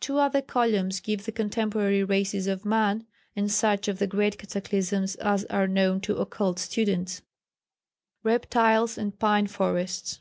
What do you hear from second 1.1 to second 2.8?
the contemporary races of